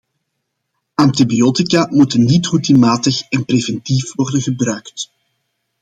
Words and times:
Antibiotica 0.95 1.87
moeten 1.89 2.23
niet 2.23 2.45
routinematig 2.47 3.21
en 3.29 3.45
preventief 3.45 4.13
worden 4.15 4.41
gebruikt. 4.41 5.11